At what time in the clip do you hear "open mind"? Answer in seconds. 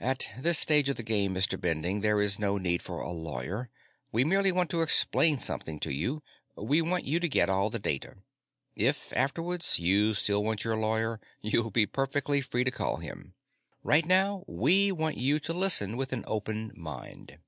16.26-17.38